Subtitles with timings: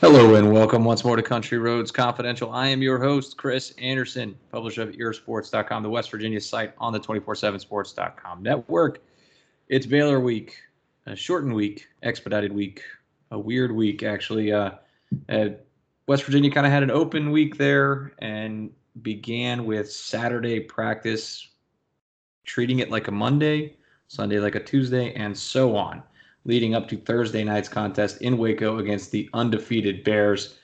[0.00, 2.52] Hello and welcome once more to Country Roads Confidential.
[2.52, 7.00] I am your host, Chris Anderson, publisher of earsports.com, the West Virginia site on the
[7.00, 9.02] 247sports.com network.
[9.66, 10.54] It's Baylor week,
[11.06, 12.84] a shortened week, expedited week,
[13.32, 14.52] a weird week, actually.
[14.52, 14.70] Uh,
[15.28, 15.48] uh,
[16.06, 18.70] West Virginia kind of had an open week there and
[19.02, 21.48] began with Saturday practice,
[22.44, 23.74] treating it like a Monday,
[24.06, 26.04] Sunday like a Tuesday, and so on
[26.48, 30.56] leading up to Thursday night's contest in Waco against the undefeated Bears.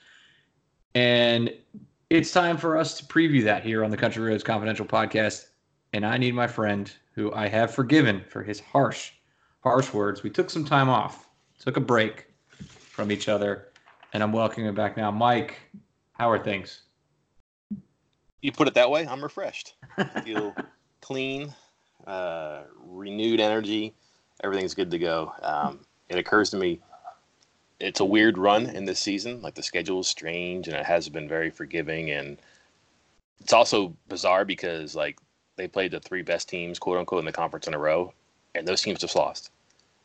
[0.95, 1.53] And
[2.09, 5.49] it's time for us to preview that here on the Country Roads Confidential podcast.
[5.93, 9.13] And I need my friend, who I have forgiven for his harsh,
[9.63, 10.23] harsh words.
[10.23, 12.29] We took some time off, took a break
[12.79, 13.69] from each other,
[14.15, 15.11] and I'm welcoming him back now.
[15.11, 15.61] Mike,
[16.13, 16.81] how are things?
[18.41, 19.75] You put it that way, I'm refreshed.
[19.99, 20.55] I feel
[21.03, 21.55] clean,
[22.07, 23.95] uh, renewed energy
[24.45, 25.33] everything's good to go.
[25.43, 26.81] Um, it occurs to me
[27.81, 29.43] it's a weird run in this season.
[29.43, 32.11] Like the schedule is strange and it has been very forgiving.
[32.11, 32.39] And
[33.41, 35.19] it's also bizarre because like
[35.57, 38.13] they played the three best teams, quote unquote, in the conference in a row,
[38.55, 39.51] and those teams just lost.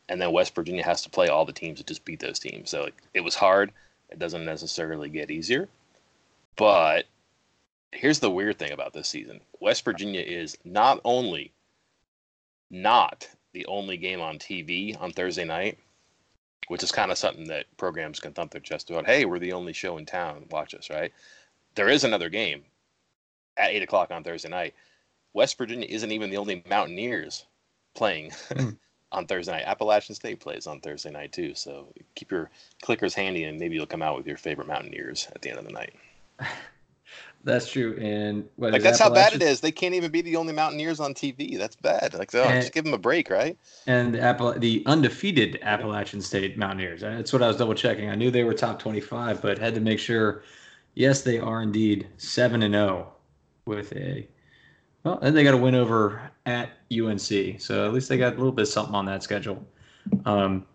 [0.08, 2.68] And then West Virginia has to play all the teams that just beat those teams.
[2.68, 3.72] So it was hard.
[4.10, 5.68] It doesn't necessarily get easier.
[6.56, 7.06] But
[7.92, 11.52] here's the weird thing about this season West Virginia is not only
[12.70, 15.78] not the only game on TV on Thursday night,
[16.68, 19.06] which is kind of something that programs can thump their chest about.
[19.06, 20.46] Hey, we're the only show in town.
[20.50, 21.12] Watch us, right?
[21.74, 22.62] There is another game
[23.56, 24.74] at eight o'clock on Thursday night.
[25.32, 27.46] West Virginia isn't even the only Mountaineers
[27.94, 28.70] playing hmm.
[29.12, 29.64] on Thursday night.
[29.66, 31.54] Appalachian State plays on Thursday night too.
[31.54, 32.50] So keep your
[32.82, 35.64] clickers handy, and maybe you'll come out with your favorite Mountaineers at the end of
[35.64, 35.94] the night.
[37.42, 39.60] That's true, and like that's how bad it is.
[39.60, 41.56] They can't even be the only Mountaineers on TV.
[41.56, 42.12] That's bad.
[42.12, 43.56] Like, oh, and, just give them a break, right?
[43.86, 47.00] And the, Appala- the undefeated Appalachian State Mountaineers.
[47.00, 48.10] That's what I was double checking.
[48.10, 50.42] I knew they were top twenty-five, but had to make sure.
[50.94, 53.12] Yes, they are indeed seven and zero oh
[53.64, 54.28] with a.
[55.04, 58.36] Well, and they got a win over at UNC, so at least they got a
[58.36, 59.66] little bit of something on that schedule.
[60.26, 60.66] Um,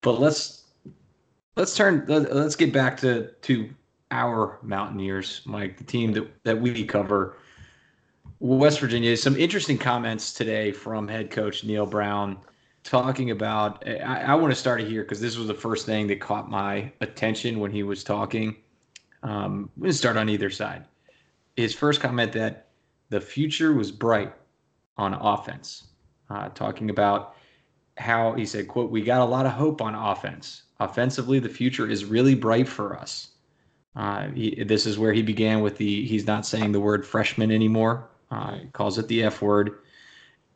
[0.00, 0.64] but let's
[1.54, 2.04] let's turn.
[2.08, 3.70] Let's get back to to
[4.12, 7.38] our Mountaineers, Mike, the team that, that we cover.
[8.38, 12.36] West Virginia, some interesting comments today from head coach Neal Brown
[12.84, 13.86] talking about.
[13.88, 16.92] I, I want to start here because this was the first thing that caught my
[17.00, 18.56] attention when he was talking.
[19.22, 20.84] Um, I'm going start on either side.
[21.56, 22.68] His first comment that
[23.08, 24.32] the future was bright
[24.98, 25.86] on offense,
[26.28, 27.36] uh, talking about
[27.96, 30.64] how he said, "quote We got a lot of hope on offense.
[30.80, 33.31] Offensively, the future is really bright for us."
[33.94, 37.50] Uh, he, this is where he began with the he's not saying the word freshman
[37.50, 38.08] anymore.
[38.30, 39.78] Uh, calls it the F word,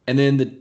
[0.06, 0.58] and then the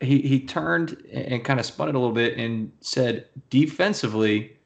[0.00, 4.56] he he turned and kind of spun it a little bit and said defensively.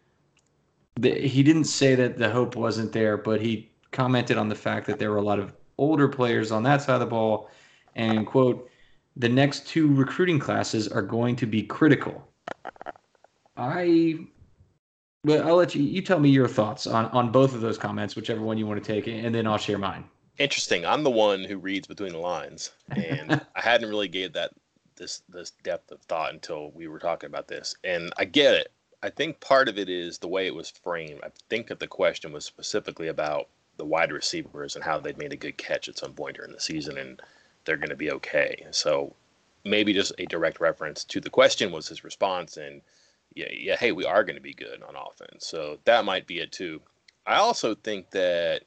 [0.97, 4.87] The, he didn't say that the hope wasn't there, but he commented on the fact
[4.87, 7.51] that there were a lot of older players on that side of the ball,
[7.97, 8.69] and quote,
[9.17, 12.29] the next two recruiting classes are going to be critical.
[13.57, 14.27] I
[15.25, 15.83] but I'll let you.
[15.83, 18.83] You tell me your thoughts on on both of those comments, whichever one you want
[18.83, 20.05] to take, and then I'll share mine.
[20.39, 20.87] Interesting.
[20.87, 24.53] I'm the one who reads between the lines, and I hadn't really gave that
[24.97, 27.75] this this depth of thought until we were talking about this.
[27.85, 28.73] And I get it.
[29.03, 31.21] I think part of it is the way it was framed.
[31.23, 33.49] I think that the question was specifically about
[33.79, 36.61] the wide receivers and how they'd made a good catch at some point during the
[36.61, 37.21] season, and
[37.65, 38.67] they're going to be okay.
[38.73, 39.15] So
[39.65, 42.83] maybe just a direct reference to the question was his response and
[43.35, 45.47] yeah, yeah, hey, we are going to be good on offense.
[45.47, 46.81] So that might be it too.
[47.27, 48.63] I also think that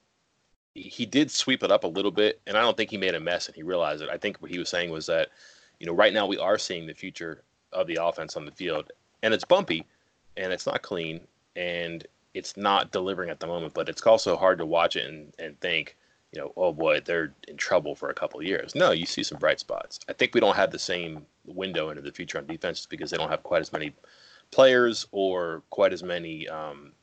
[0.75, 3.19] he did sweep it up a little bit, and I don't think he made a
[3.19, 4.09] mess and he realized it.
[4.09, 5.29] I think what he was saying was that,
[5.79, 8.91] you know, right now we are seeing the future of the offense on the field,
[9.21, 9.85] and it's bumpy,
[10.37, 11.21] and it's not clean,
[11.55, 13.73] and it's not delivering at the moment.
[13.73, 15.95] But it's also hard to watch it and, and think,
[16.31, 18.73] you know, oh boy, they're in trouble for a couple years.
[18.73, 19.99] No, you see some bright spots.
[20.09, 23.17] I think we don't have the same window into the future on defense because they
[23.17, 23.93] don't have quite as many
[24.53, 26.93] players or quite as many um,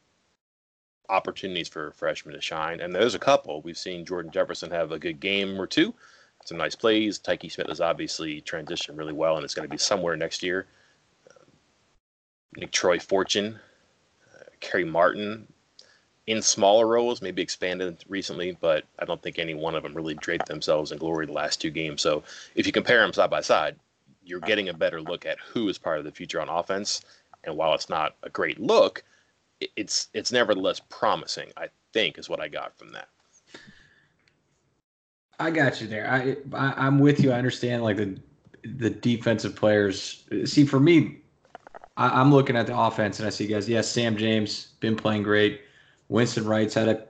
[1.09, 2.81] opportunities for freshmen to shine.
[2.81, 3.61] And there's a couple.
[3.63, 5.93] We've seen Jordan Jefferson have a good game or two,
[6.45, 7.19] some nice plays.
[7.19, 10.67] Tykee Smith has obviously transitioned really well, and it's going to be somewhere next year.
[11.29, 11.45] Uh,
[12.57, 13.59] Nicktroy Fortune,
[14.35, 15.47] uh, Kerry Martin,
[16.27, 20.15] in smaller roles, maybe expanded recently, but I don't think any one of them really
[20.15, 22.03] draped themselves in glory the last two games.
[22.03, 22.23] So
[22.55, 23.77] if you compare them side by side,
[24.23, 27.01] you're getting a better look at who is part of the future on offense
[27.45, 29.03] and while it's not a great look,
[29.77, 31.51] it's it's nevertheless promising.
[31.57, 33.09] I think is what I got from that.
[35.39, 36.11] I got you there.
[36.11, 37.33] I, I am with you.
[37.33, 38.19] I understand like the
[38.63, 40.25] the defensive players.
[40.45, 41.19] See, for me,
[41.97, 43.69] I, am looking at the offense and I see guys.
[43.69, 45.63] Yes, Sam James been playing great.
[46.09, 47.05] Winston Wright's had a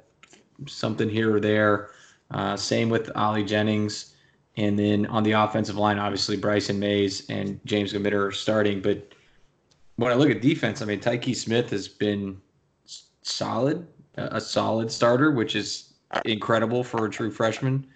[0.66, 1.90] something here or there.
[2.30, 4.14] Uh, same with Ali Jennings.
[4.56, 8.80] And then on the offensive line, obviously Briason Mays and James Gmiter are starting.
[8.80, 9.14] But
[10.00, 12.40] when I look at defense, I mean Tykee Smith has been
[13.22, 13.86] solid,
[14.16, 15.92] a solid starter, which is
[16.24, 17.86] incredible for a true freshman.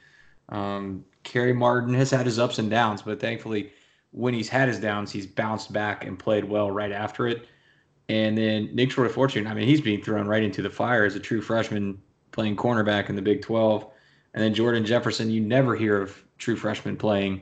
[0.50, 3.72] Um, Kerry Martin has had his ups and downs, but thankfully,
[4.10, 7.48] when he's had his downs, he's bounced back and played well right after it.
[8.10, 11.06] And then Nick Short of Fortune, I mean, he's being thrown right into the fire
[11.06, 11.98] as a true freshman
[12.32, 13.86] playing cornerback in the Big 12.
[14.34, 17.40] And then Jordan Jefferson, you never hear of true freshmen playing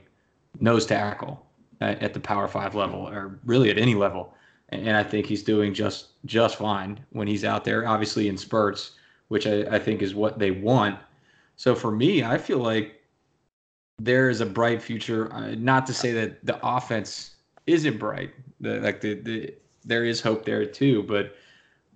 [0.60, 1.44] nose tackle
[1.80, 4.32] at, at the Power Five level, or really at any level.
[4.72, 8.92] And, I think he's doing just just fine when he's out there, obviously in spurts,
[9.28, 10.98] which I, I think is what they want.
[11.56, 13.02] So for me, I feel like
[13.98, 15.32] there is a bright future.
[15.32, 17.36] Uh, not to say that the offense
[17.66, 18.30] isn't bright,
[18.60, 19.54] the, like the, the
[19.84, 21.36] there is hope there too, but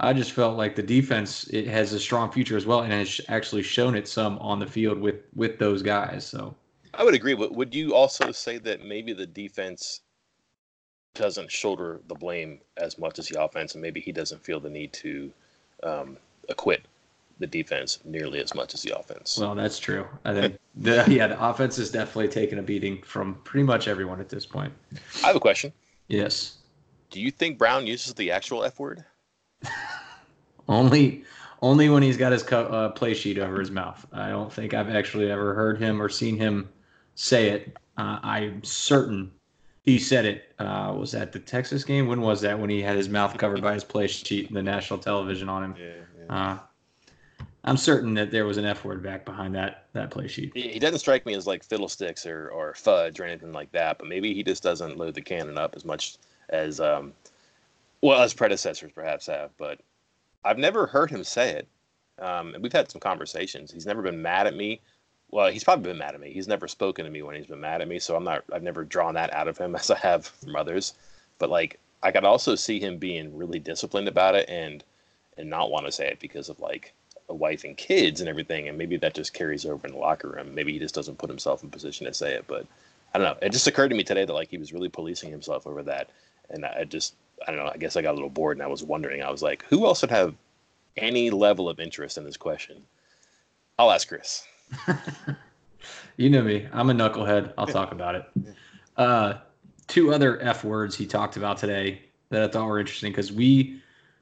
[0.00, 3.20] I just felt like the defense it has a strong future as well, and has
[3.28, 6.26] actually shown it some on the field with with those guys.
[6.26, 6.54] So
[6.94, 10.02] I would agree, but would you also say that maybe the defense
[11.16, 14.70] doesn't shoulder the blame as much as the offense, and maybe he doesn't feel the
[14.70, 15.32] need to
[15.82, 16.16] um,
[16.48, 16.86] acquit
[17.38, 19.38] the defense nearly as much as the offense.
[19.38, 20.06] Well, that's true.
[20.24, 24.20] I think the yeah the offense is definitely taking a beating from pretty much everyone
[24.20, 24.72] at this point.
[25.22, 25.72] I have a question.
[26.08, 26.58] Yes.
[27.10, 29.04] Do you think Brown uses the actual F word?
[30.68, 31.24] only,
[31.62, 34.04] only when he's got his co- uh, play sheet over his mouth.
[34.12, 36.68] I don't think I've actually ever heard him or seen him
[37.14, 37.76] say it.
[37.96, 39.30] Uh, I'm certain
[39.86, 40.52] he said it.
[40.58, 42.08] Uh, was that the Texas game?
[42.08, 42.58] When was that?
[42.58, 45.62] When he had his mouth covered by his play sheet and the national television on
[45.62, 45.74] him.
[45.78, 45.86] Yeah,
[46.18, 46.34] yeah.
[46.34, 46.58] Uh,
[47.64, 50.52] I'm certain that there was an F word back behind that that play sheet.
[50.54, 54.08] He doesn't strike me as like fiddlesticks or, or fudge or anything like that, but
[54.08, 56.16] maybe he just doesn't load the cannon up as much
[56.48, 57.12] as um,
[58.02, 59.50] well as predecessors perhaps have.
[59.56, 59.80] But
[60.44, 61.68] I've never heard him say it.
[62.18, 63.70] Um, and we've had some conversations.
[63.70, 64.80] He's never been mad at me.
[65.30, 66.32] Well, he's probably been mad at me.
[66.32, 68.44] He's never spoken to me when he's been mad at me, so I'm not.
[68.52, 70.94] I've never drawn that out of him as I have from others.
[71.38, 74.84] But like, I could also see him being really disciplined about it and
[75.36, 76.94] and not want to say it because of like
[77.28, 80.28] a wife and kids and everything, and maybe that just carries over in the locker
[80.28, 80.54] room.
[80.54, 82.66] Maybe he just doesn't put himself in position to say it, but
[83.12, 83.38] I don't know.
[83.46, 86.10] It just occurred to me today that like he was really policing himself over that,
[86.50, 87.14] and I just
[87.46, 87.70] I don't know.
[87.72, 89.22] I guess I got a little bored and I was wondering.
[89.22, 90.34] I was like, who else would have
[90.96, 92.82] any level of interest in this question?
[93.78, 94.46] I'll ask Chris.
[96.16, 96.66] you know me.
[96.72, 97.52] I'm a knucklehead.
[97.58, 98.24] I'll talk about it.
[98.96, 99.34] Uh,
[99.86, 103.80] two other F words he talked about today that I thought were interesting because we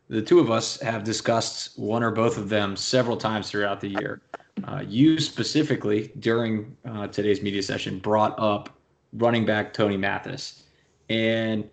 [0.09, 3.89] the two of us have discussed one or both of them several times throughout the
[3.89, 4.21] year.
[4.65, 8.69] Uh, you specifically during uh, today's media session brought up
[9.15, 10.65] running back Tony Mathis,
[11.09, 11.69] and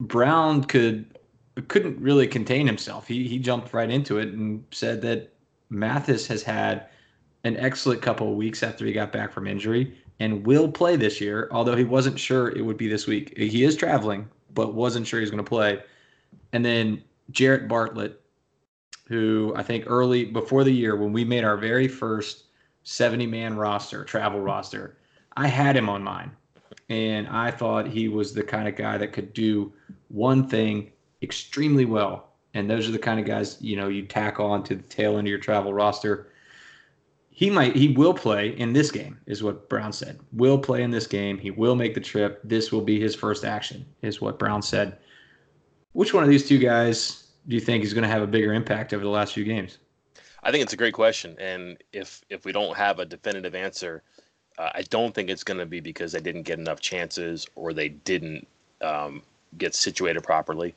[0.00, 1.18] Brown could
[1.68, 3.06] couldn't really contain himself.
[3.06, 5.32] He he jumped right into it and said that
[5.68, 6.86] Mathis has had
[7.44, 11.20] an excellent couple of weeks after he got back from injury and will play this
[11.20, 13.36] year, although he wasn't sure it would be this week.
[13.36, 15.82] He is traveling, but wasn't sure he's going to play.
[16.52, 18.20] And then Jared Bartlett,
[19.08, 22.44] who I think early before the year when we made our very first
[22.84, 24.98] 70 man roster, travel roster,
[25.36, 26.30] I had him on mine.
[26.88, 29.72] And I thought he was the kind of guy that could do
[30.08, 30.90] one thing
[31.22, 32.30] extremely well.
[32.52, 35.16] And those are the kind of guys, you know, you tack on to the tail
[35.16, 36.29] end of your travel roster.
[37.30, 40.20] He might, he will play in this game, is what Brown said.
[40.32, 41.38] Will play in this game.
[41.38, 42.40] He will make the trip.
[42.44, 44.98] This will be his first action, is what Brown said.
[45.92, 48.52] Which one of these two guys do you think is going to have a bigger
[48.52, 49.78] impact over the last few games?
[50.42, 54.02] I think it's a great question, and if if we don't have a definitive answer,
[54.58, 57.72] uh, I don't think it's going to be because they didn't get enough chances or
[57.72, 58.46] they didn't
[58.80, 59.22] um,
[59.58, 60.74] get situated properly.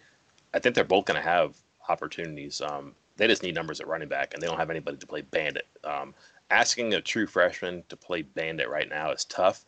[0.54, 1.56] I think they're both going to have
[1.90, 2.62] opportunities.
[2.62, 5.22] Um, they just need numbers at running back, and they don't have anybody to play
[5.22, 5.68] bandit.
[5.84, 6.14] Um,
[6.54, 9.66] asking a true freshman to play bandit right now is tough,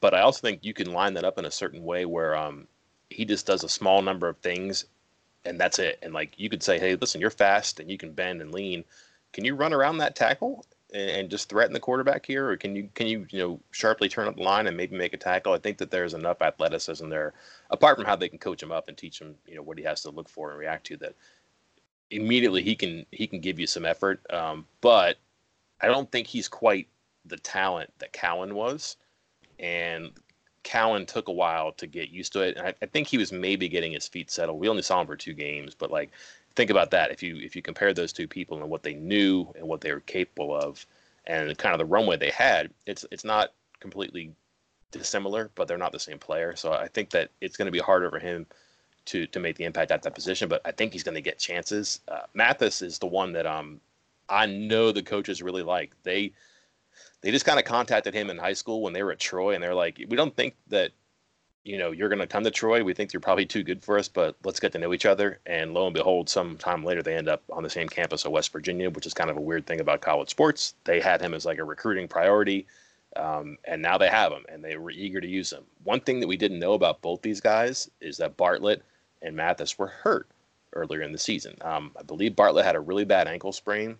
[0.00, 2.66] but I also think you can line that up in a certain way where um,
[3.10, 4.86] he just does a small number of things
[5.46, 5.98] and that's it.
[6.02, 8.84] And like you could say, hey, listen, you're fast and you can bend and lean.
[9.32, 12.74] Can you run around that tackle and, and, just threaten the quarterback here, or can
[12.74, 15.52] you can you you know sharply turn up the line and maybe make a tackle?
[15.52, 17.34] I think that there's enough athleticism there,
[17.70, 19.84] apart from how they can coach him up and teach him you know what he
[19.84, 20.96] has to look for and react to.
[20.96, 21.14] That
[22.10, 25.18] immediately he can he can give you some effort, um, but
[25.80, 26.88] I don't think he's quite
[27.24, 28.96] the talent that Cowan was,
[29.58, 30.12] and
[30.62, 32.56] Cowan took a while to get used to it.
[32.56, 34.58] And I, I, think he was maybe getting his feet settled.
[34.58, 36.10] We only saw him for two games, but like
[36.54, 37.10] think about that.
[37.10, 39.92] If you if you compare those two people and what they knew and what they
[39.92, 40.84] were capable of,
[41.26, 44.32] and kind of the runway they had, it's it's not completely
[44.90, 46.56] dissimilar, but they're not the same player.
[46.56, 48.46] So I think that it's going to be harder for him
[49.06, 51.38] to to make the impact at that position, but I think he's going to get
[51.38, 52.00] chances.
[52.08, 53.80] Uh, Mathis is the one that um
[54.28, 55.92] I know the coaches really like.
[56.02, 56.32] They
[57.22, 59.62] they just kind of contacted him in high school when they were at Troy, and
[59.62, 60.92] they're like, we don't think that
[61.64, 62.84] you know you're going to come to Troy.
[62.84, 65.40] We think you're probably too good for us, but let's get to know each other.
[65.46, 68.52] And lo and behold, sometime later they end up on the same campus of West
[68.52, 70.74] Virginia, which is kind of a weird thing about college sports.
[70.84, 72.66] They had him as like a recruiting priority.
[73.14, 75.64] Um, and now they have him, and they were eager to use him.
[75.84, 78.82] One thing that we didn't know about both these guys is that Bartlett
[79.22, 80.28] and Mathis were hurt
[80.74, 81.56] earlier in the season.
[81.62, 83.96] Um, I believe Bartlett had a really bad ankle sprain,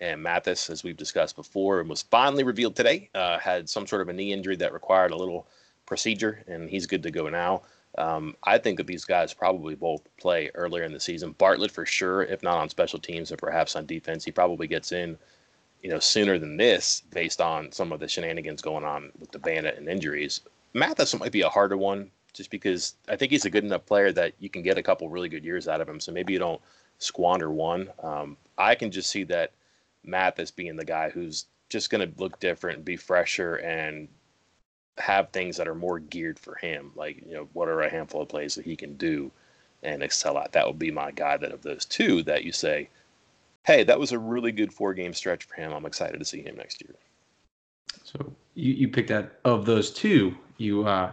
[0.00, 4.02] and Mathis, as we've discussed before, and was finally revealed today, uh, had some sort
[4.02, 5.46] of a knee injury that required a little
[5.86, 7.62] procedure, and he's good to go now.
[7.98, 11.32] Um, I think that these guys probably both play earlier in the season.
[11.32, 14.92] Bartlett for sure, if not on special teams and perhaps on defense, he probably gets
[14.92, 15.18] in
[15.82, 19.38] you know, sooner than this based on some of the shenanigans going on with the
[19.38, 20.40] bandit and injuries.
[20.74, 24.12] Mathis might be a harder one just because I think he's a good enough player
[24.12, 26.00] that you can get a couple really good years out of him.
[26.00, 26.60] So maybe you don't
[26.98, 27.90] squander one.
[28.02, 29.50] Um, I can just see that
[30.04, 34.08] Mathis being the guy who's just going to look different, be fresher, and
[34.98, 36.92] have things that are more geared for him.
[36.94, 39.30] Like, you know, what are a handful of plays that he can do
[39.82, 40.52] and excel at?
[40.52, 42.88] That would be my guy that of those two that you say–
[43.64, 45.72] hey, that was a really good four game stretch for him.
[45.72, 46.94] I'm excited to see him next year.
[48.04, 51.10] So you, you picked that of those two you uh,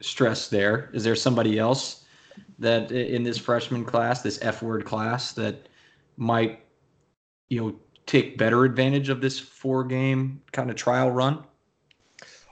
[0.00, 0.90] stress there.
[0.92, 2.04] Is there somebody else
[2.58, 5.68] that in this freshman class, this F word class, that
[6.16, 6.60] might,
[7.48, 7.76] you know,
[8.08, 11.44] take better advantage of this four game kind of trial run?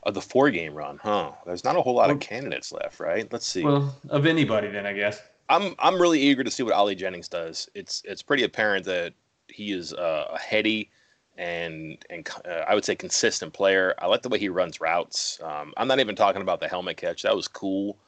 [0.05, 1.33] Of the four game run, huh?
[1.45, 3.31] There's not a whole lot well, of candidates left, right?
[3.33, 3.65] Let's see.
[3.65, 5.21] Well, of anybody then, I guess.
[5.49, 7.69] I'm I'm really eager to see what Ali Jennings does.
[7.75, 9.15] It's it's pretty apparent that
[9.49, 10.91] he is a heady
[11.39, 13.95] and and uh, I would say consistent player.
[13.99, 15.41] I like the way he runs routes.
[15.43, 17.23] Um, I'm not even talking about the helmet catch.
[17.23, 17.99] That was cool.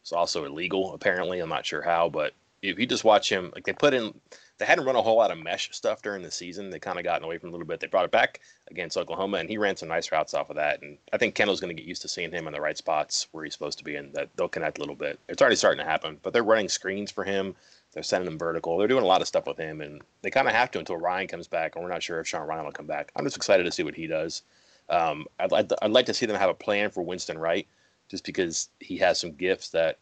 [0.00, 1.38] It's also illegal apparently.
[1.38, 4.14] I'm not sure how, but if you just watch him, like they put in,
[4.58, 6.70] they hadn't run a whole lot of mesh stuff during the season.
[6.70, 7.80] They kind of gotten away from a little bit.
[7.80, 10.82] They brought it back against Oklahoma, and he ran some nice routes off of that.
[10.82, 13.28] And I think Kendall's going to get used to seeing him in the right spots
[13.32, 15.20] where he's supposed to be, and that they'll connect a little bit.
[15.28, 17.54] It's already starting to happen, but they're running screens for him.
[17.92, 18.78] They're sending him vertical.
[18.78, 20.96] They're doing a lot of stuff with him, and they kind of have to until
[20.96, 21.76] Ryan comes back.
[21.76, 23.12] And we're not sure if Sean Ryan will come back.
[23.16, 24.42] I'm just excited to see what he does.
[24.88, 27.66] Um, I'd, I'd, I'd like to see them have a plan for Winston Wright,
[28.08, 29.98] just because he has some gifts that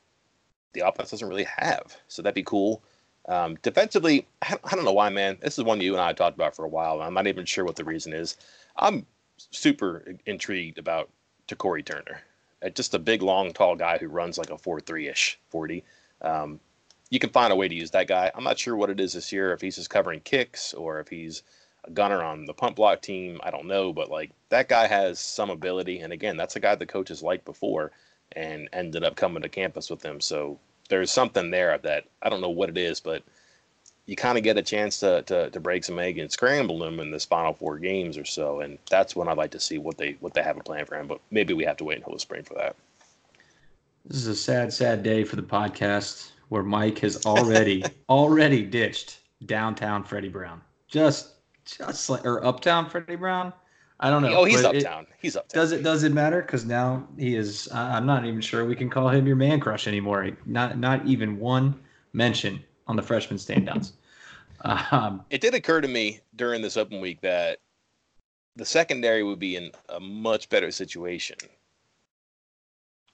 [0.75, 1.97] the offense doesn't really have.
[2.09, 2.83] So that'd be cool.
[3.27, 5.39] Um, defensively, I, don't know why, man.
[5.41, 6.95] This is one you and I talked about for a while.
[6.95, 8.37] and I'm not even sure what the reason is.
[8.77, 9.07] I'm
[9.51, 11.09] super intrigued about
[11.59, 12.21] Corey Turner.
[12.65, 15.85] Uh, just a big, long, tall guy who runs like a 4 3 ish 40.
[16.23, 16.61] Um,
[17.11, 18.31] you can find a way to use that guy.
[18.35, 21.09] I'm not sure what it is this year, if he's just covering kicks or if
[21.09, 21.43] he's
[21.85, 23.41] a gunner on the pump block team.
[23.43, 26.01] I don't know, but like that guy has some ability.
[26.01, 27.93] And again, that's a guy the coaches liked before
[28.33, 30.21] and ended up coming to campus with them.
[30.21, 33.23] So there's something there that I don't know what it is, but
[34.07, 37.01] you kind of get a chance to, to, to break some egg and scramble them
[37.01, 38.61] in this final four games or so.
[38.61, 40.97] And that's when I'd like to see what they what they have a plan for
[40.97, 41.07] him.
[41.07, 42.77] But maybe we have to wait until the spring for that.
[44.05, 49.21] This is a sad, sad day for the podcast where Mike has already already ditched
[49.47, 50.61] downtown Freddie Brown.
[50.89, 51.31] Just
[51.65, 53.53] just like or uptown Freddie Brown.
[54.05, 54.35] I don't know.
[54.35, 55.05] Oh, he's uptown.
[55.05, 55.63] It, he's uptown.
[55.63, 56.43] Does it does it matter?
[56.43, 57.71] Because now he is.
[57.73, 60.29] I'm not even sure we can call him your man crush anymore.
[60.45, 61.75] Not not even one
[62.13, 63.93] mention on the freshman standouts.
[64.67, 67.59] Um, it did occur to me during this open week that
[68.57, 71.37] the secondary would be in a much better situation.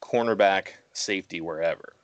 [0.00, 1.96] Cornerback, safety, wherever.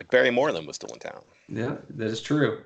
[0.00, 1.20] Like Barry Moreland was still in town.
[1.46, 2.62] Yeah, that is true.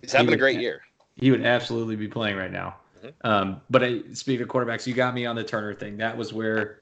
[0.00, 0.82] He's having he a great year.
[1.14, 2.74] He would absolutely be playing right now.
[3.04, 3.26] Mm-hmm.
[3.26, 5.96] Um, but I, speaking of quarterbacks, you got me on the Turner thing.
[5.96, 6.80] That was where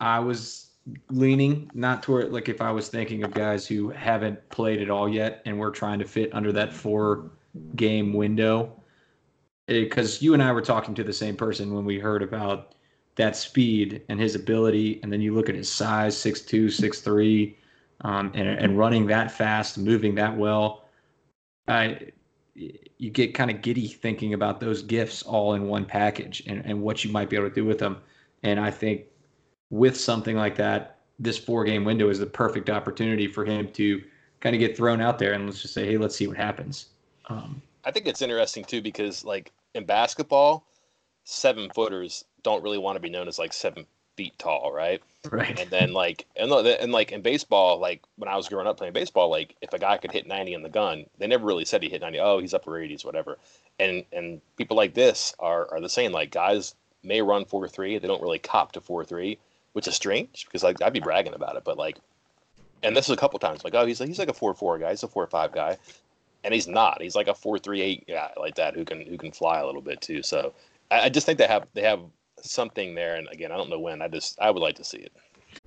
[0.00, 0.70] I was
[1.10, 5.08] leaning, not toward like if I was thinking of guys who haven't played at all
[5.08, 7.30] yet and we're trying to fit under that four
[7.76, 8.72] game window.
[9.66, 12.74] Because eh, you and I were talking to the same person when we heard about
[13.16, 17.00] that speed and his ability, and then you look at his size, six two, six
[17.00, 17.56] three
[18.02, 20.84] um, and, and running that fast, moving that well,
[21.68, 22.12] I
[22.98, 26.80] you get kind of giddy thinking about those gifts all in one package and, and
[26.80, 27.96] what you might be able to do with them.
[28.42, 29.04] And I think
[29.70, 34.02] with something like that, this four game window is the perfect opportunity for him to
[34.40, 36.86] kind of get thrown out there and let's just say, hey, let's see what happens.
[37.28, 40.66] Um, I think it's interesting too because like in basketball,
[41.24, 43.86] seven footers don't really want to be known as like seven
[44.20, 45.02] feet tall, right?
[45.30, 45.58] Right.
[45.58, 48.92] And then like and and like in baseball, like when I was growing up playing
[48.92, 51.82] baseball, like if a guy could hit 90 in the gun, they never really said
[51.82, 52.20] he hit 90.
[52.20, 53.38] Oh, he's upper 80s, whatever.
[53.78, 56.12] And and people like this are are the same.
[56.12, 59.38] Like guys may run four three, they don't really cop to four three,
[59.72, 61.96] which is strange because like I'd be bragging about it, but like
[62.82, 64.78] and this is a couple times like, oh, he's like he's like a four four
[64.78, 65.78] guy, he's a four five guy,
[66.44, 67.00] and he's not.
[67.00, 69.66] He's like a four three eight guy like that who can who can fly a
[69.66, 70.22] little bit too.
[70.22, 70.52] So
[70.90, 72.00] I, I just think they have they have
[72.42, 73.16] something there.
[73.16, 74.02] And again, I don't know when.
[74.02, 75.12] I just I would like to see it.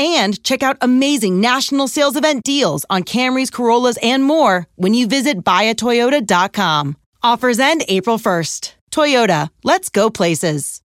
[0.00, 5.06] and check out amazing national sales event deals on Camrys, Corollas, and more when you
[5.06, 6.96] visit buyatoyota.com.
[7.22, 8.72] Offers end April 1st.
[8.90, 10.80] Toyota, let's go places.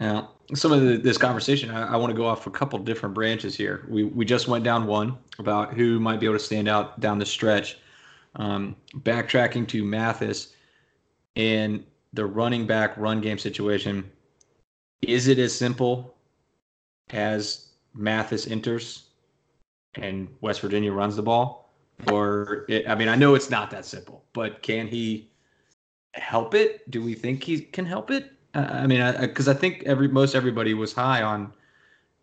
[0.00, 3.14] Now, some of the, this conversation, I, I want to go off a couple different
[3.14, 3.86] branches here.
[3.88, 7.18] We, we just went down one about who might be able to stand out down
[7.18, 7.78] the stretch.
[8.36, 10.54] Um, backtracking to Mathis
[11.36, 14.10] and the running back run game situation.
[15.02, 16.16] Is it as simple
[17.10, 19.10] as Mathis enters
[19.94, 21.72] and West Virginia runs the ball?
[22.10, 25.30] Or, it, I mean, I know it's not that simple, but can he
[26.14, 26.90] help it?
[26.90, 28.32] Do we think he can help it?
[28.54, 31.52] Uh, I mean, because I, I, I, think every most everybody was high on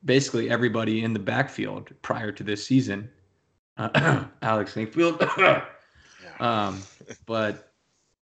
[0.06, 3.10] basically everybody in the backfield prior to this season.
[3.78, 5.22] Uh, Alex Sinkfield.
[6.40, 6.82] um,
[7.26, 7.72] but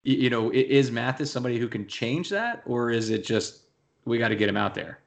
[0.03, 3.65] you know, is Mathis somebody who can change that, or is it just
[4.05, 5.00] we got to get him out there?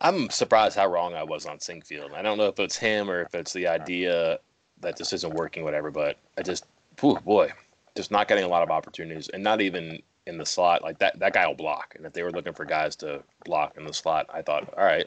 [0.00, 2.12] I'm surprised how wrong I was on Sinkfield.
[2.12, 4.38] I don't know if it's him or if it's the idea
[4.80, 5.90] that this isn't working, whatever.
[5.90, 6.66] But I just,
[7.00, 7.50] whew, boy,
[7.96, 10.82] just not getting a lot of opportunities, and not even in the slot.
[10.82, 11.94] Like that, that guy will block.
[11.96, 14.84] And if they were looking for guys to block in the slot, I thought, all
[14.84, 15.06] right,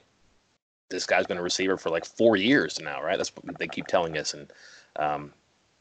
[0.90, 3.18] this guy's been a receiver for like four years now, right?
[3.18, 4.34] That's what they keep telling us.
[4.34, 4.52] And
[4.98, 5.34] um,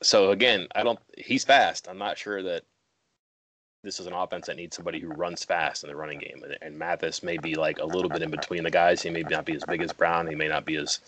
[0.02, 1.00] so again, I don't.
[1.18, 1.88] He's fast.
[1.88, 2.62] I'm not sure that
[3.82, 6.42] this is an offense that needs somebody who runs fast in the running game.
[6.44, 9.02] And, and Mathis may be like a little bit in between the guys.
[9.02, 10.26] He may not be as big as Brown.
[10.26, 11.00] He may not be as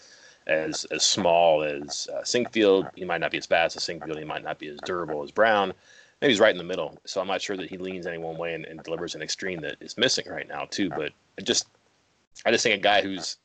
[0.46, 2.90] as as small as uh, Sinkfield.
[2.94, 4.18] He might not be as fast as Sinkfield.
[4.18, 5.72] He might not be as durable as Brown.
[6.20, 6.98] Maybe he's right in the middle.
[7.04, 9.60] So I'm not sure that he leans any one way and, and delivers an extreme
[9.62, 10.88] that is missing right now too.
[10.88, 11.66] But I just
[12.46, 13.36] I just think a guy who's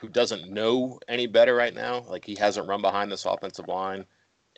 [0.00, 4.04] who doesn't know any better right now, like he hasn't run behind this offensive line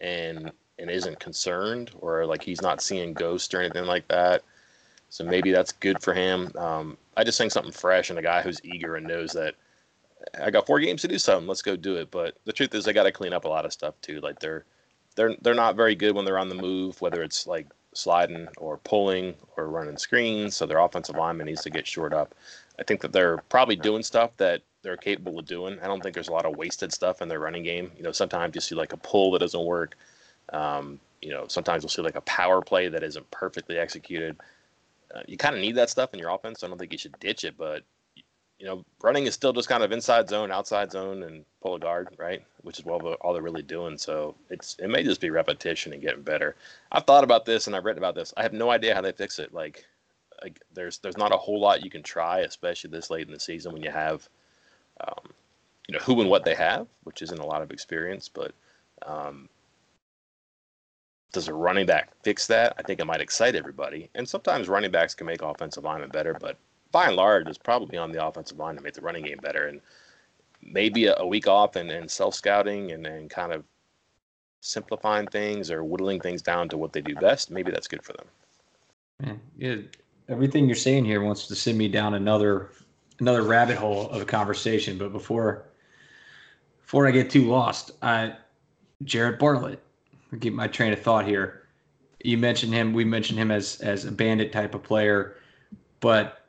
[0.00, 0.50] and
[0.80, 4.42] and isn't concerned or like he's not seeing ghosts or anything like that.
[5.08, 6.50] So maybe that's good for him.
[6.56, 9.54] Um, I just think something fresh and a guy who's eager and knows that
[10.40, 11.48] I got four games to do something.
[11.48, 12.10] Let's go do it.
[12.10, 14.20] But the truth is, they got to clean up a lot of stuff too.
[14.20, 14.64] Like they're
[15.16, 18.78] they're they're not very good when they're on the move, whether it's like sliding or
[18.78, 20.56] pulling or running screens.
[20.56, 22.34] So their offensive lineman needs to get shored up.
[22.78, 25.78] I think that they're probably doing stuff that they're capable of doing.
[25.80, 27.90] I don't think there's a lot of wasted stuff in their running game.
[27.96, 29.96] You know, sometimes you see like a pull that doesn't work.
[30.52, 34.36] Um, you know, sometimes you'll see like a power play that isn't perfectly executed.
[35.14, 36.62] Uh, you kind of need that stuff in your offense.
[36.62, 37.84] I don't think you should ditch it, but
[38.60, 41.80] you know, running is still just kind of inside zone, outside zone, and pull a
[41.80, 42.42] guard, right?
[42.60, 43.96] Which is all, all they're really doing.
[43.96, 46.56] So it's it may just be repetition and getting better.
[46.92, 48.34] I've thought about this and I've written about this.
[48.36, 49.54] I have no idea how they fix it.
[49.54, 49.86] Like,
[50.42, 53.40] like there's there's not a whole lot you can try, especially this late in the
[53.40, 54.28] season when you have,
[55.08, 55.32] um,
[55.88, 58.52] you know, who and what they have, which isn't a lot of experience, but
[59.06, 59.48] um,
[61.32, 62.74] does a running back fix that?
[62.78, 64.10] I think it might excite everybody.
[64.14, 66.56] And sometimes running backs can make offensive linemen better, but
[66.92, 69.66] by and large, it's probably on the offensive line to make the running game better.
[69.66, 69.80] And
[70.62, 73.64] maybe a, a week off and, and self scouting and, and kind of
[74.60, 78.12] simplifying things or whittling things down to what they do best, maybe that's good for
[78.12, 79.40] them.
[79.56, 79.76] Yeah,
[80.28, 82.70] everything you're saying here wants to send me down another
[83.18, 84.98] another rabbit hole of a conversation.
[84.98, 85.66] But before
[86.82, 88.34] before I get too lost, I
[89.04, 89.82] Jared Bartlett.
[90.38, 91.62] Keep my train of thought here.
[92.22, 92.92] You mentioned him.
[92.92, 95.36] We mentioned him as as a bandit type of player,
[96.00, 96.40] but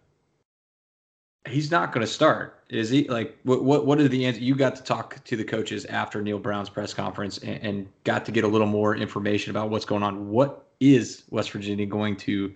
[1.47, 3.07] he's not going to start, is he?
[3.07, 4.41] Like, what what what are the answer?
[4.41, 8.25] You got to talk to the coaches after Neal Brown's press conference and, and got
[8.25, 10.29] to get a little more information about what's going on.
[10.29, 12.53] What is West Virginia going to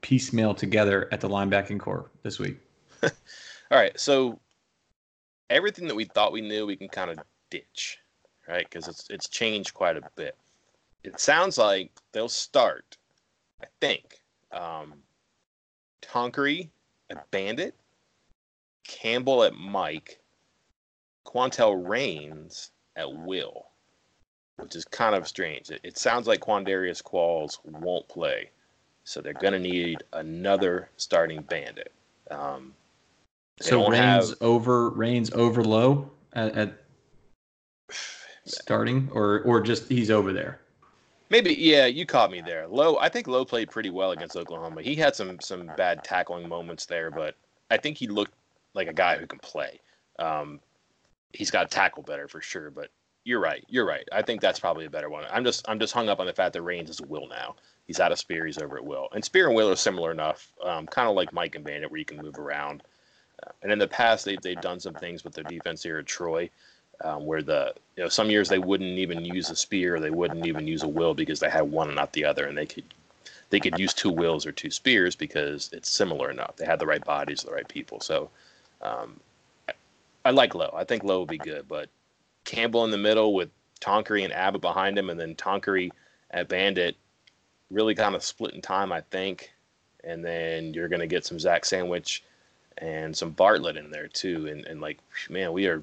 [0.00, 2.58] piecemeal together at the linebacking core this week?
[3.02, 3.10] All
[3.78, 4.38] right, so
[5.50, 7.18] everything that we thought we knew, we can kind of
[7.50, 7.98] ditch,
[8.48, 8.66] right?
[8.68, 10.36] Because it's it's changed quite a bit.
[11.06, 12.96] It sounds like they'll start,
[13.62, 14.94] I think, um,
[16.02, 16.68] Tonkery
[17.10, 17.76] at Bandit,
[18.86, 20.18] Campbell at Mike,
[21.24, 23.66] Quantel Rains at Will,
[24.56, 25.70] which is kind of strange.
[25.70, 28.50] It, it sounds like Quondarius Qualls won't play,
[29.04, 31.92] so they're going to need another starting Bandit.
[32.32, 32.74] Um,
[33.60, 36.82] so Rains have, over Rains over Loe at, at
[38.44, 40.60] starting, or or just he's over there.
[41.28, 42.68] Maybe yeah, you caught me there.
[42.68, 44.82] Loe, I think Loe played pretty well against Oklahoma.
[44.82, 47.34] He had some some bad tackling moments there, but
[47.70, 48.34] I think he looked
[48.74, 49.80] like a guy who can play.
[50.18, 50.60] Um,
[51.32, 52.90] he's got to tackle better for sure, but
[53.24, 53.64] you're right.
[53.68, 54.08] You're right.
[54.12, 55.24] I think that's probably a better one.
[55.30, 57.56] I'm just I'm just hung up on the fact that Rains is Will now.
[57.86, 58.46] He's out of Spear.
[58.46, 61.32] He's over at Will, and Spear and Will are similar enough, um, kind of like
[61.32, 62.84] Mike and Bandit, where you can move around.
[63.44, 66.06] Uh, and in the past, they they've done some things with their defense here at
[66.06, 66.48] Troy
[67.02, 70.46] um, where the you know some years they wouldn't even use a spear, they wouldn't
[70.46, 72.84] even use a will because they had one and not the other, and they could
[73.50, 76.56] they could use two wills or two spears because it's similar enough.
[76.56, 78.00] They had the right bodies, the right people.
[78.00, 78.30] So
[78.82, 79.20] um,
[80.24, 80.74] I like Loe.
[80.76, 81.88] I think Loe would be good, but
[82.44, 85.90] Campbell in the middle with Tonkery and Abbott behind him, and then Tonkery
[86.30, 86.96] at Bandit,
[87.70, 89.50] really kind of split in time, I think.
[90.04, 92.22] And then you're going to get some Zach Sandwisch
[92.78, 94.46] and some Bartlett in there too.
[94.48, 95.82] And, and like, man, we are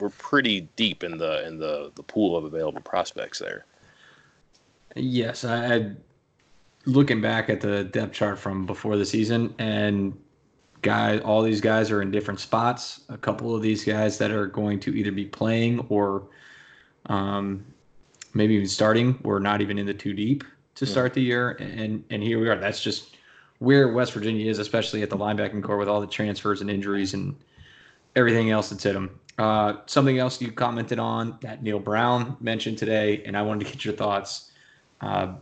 [0.00, 3.66] we're pretty deep in the in the the pool of available prospects there.
[4.96, 5.90] Yes, I, I
[6.86, 10.18] looking back at the depth chart from before the season, and
[10.82, 13.02] guys, all these guys are in different spots.
[13.08, 16.24] A couple of these guys that are going to either be playing or
[17.06, 17.64] um,
[18.34, 19.18] maybe even starting.
[19.22, 20.44] We're not even in the too deep
[20.76, 22.56] to start the year, and and here we are.
[22.56, 23.16] That's just
[23.58, 27.12] where West Virginia is, especially at the linebacking core with all the transfers and injuries
[27.12, 27.36] and
[28.16, 29.20] everything else that's hit them.
[29.40, 33.72] Uh, something else you commented on that Neal Brown mentioned today, and I wanted to
[33.72, 34.50] get your thoughts.
[35.00, 35.32] Uh,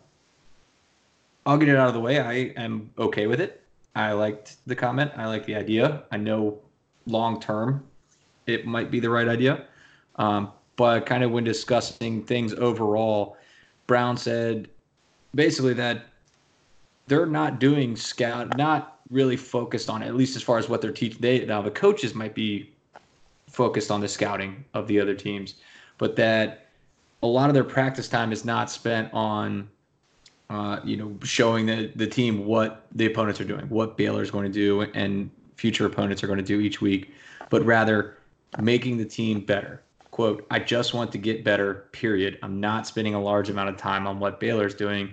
[1.44, 2.20] I'll get it out of the way.
[2.20, 2.32] I
[2.62, 3.60] am okay with it.
[3.96, 5.10] I liked the comment.
[5.16, 6.04] I like the idea.
[6.12, 6.60] I know
[7.06, 7.82] long term
[8.46, 9.64] it might be the right idea.
[10.14, 13.36] Um, but kind of when discussing things overall,
[13.88, 14.68] Brown said
[15.34, 16.04] basically that
[17.08, 20.80] they're not doing scout, not really focused on it, at least as far as what
[20.80, 21.20] they're teaching.
[21.20, 22.70] They now the coaches might be
[23.48, 25.56] focused on the scouting of the other teams,
[25.98, 26.66] but that
[27.22, 29.68] a lot of their practice time is not spent on,
[30.50, 34.30] uh, you know, showing the, the team what the opponents are doing, what Baylor is
[34.30, 37.12] going to do, and future opponents are going to do each week,
[37.50, 38.18] but rather
[38.60, 39.82] making the team better.
[40.10, 42.38] Quote, I just want to get better, period.
[42.42, 45.12] I'm not spending a large amount of time on what Baylor's doing.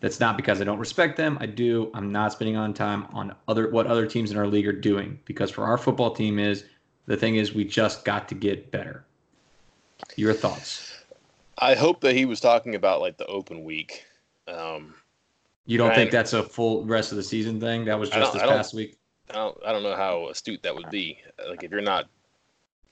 [0.00, 1.38] That's not because I don't respect them.
[1.40, 1.90] I do.
[1.94, 5.18] I'm not spending on time on other what other teams in our league are doing
[5.24, 6.64] because for our football team is
[7.06, 9.04] the thing is, we just got to get better.
[10.16, 10.92] Your thoughts?
[11.58, 14.04] I hope that he was talking about like the open week.
[14.46, 14.94] Um,
[15.64, 17.84] you don't think that's a full rest of the season thing?
[17.86, 18.98] That was just this past week.
[19.30, 19.58] I don't.
[19.66, 21.18] I don't know how astute that would be.
[21.48, 22.06] Like if you're not,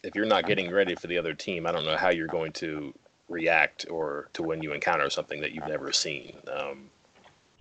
[0.03, 2.53] if you're not getting ready for the other team, I don't know how you're going
[2.55, 2.93] to
[3.29, 6.37] react or to when you encounter something that you've never seen.
[6.53, 6.91] Um,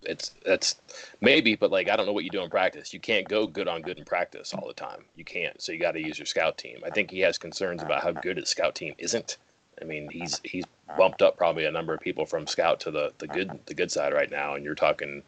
[0.06, 0.76] it's that's
[1.22, 2.94] maybe, but like I don't know what you do in practice.
[2.94, 5.06] You can't go good on good in practice all the time.
[5.16, 5.62] You can't.
[5.62, 6.80] So you got to use your scout team.
[6.86, 9.38] I think he has concerns about how good his scout team isn't.
[9.82, 10.66] I mean, he's he's
[10.98, 13.92] bumped up probably a number of people from scout to the the good the good
[13.92, 15.24] side right now, and you're talking